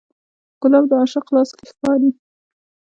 [0.61, 2.09] ګلاب د عاشق لاس کې ښکاري.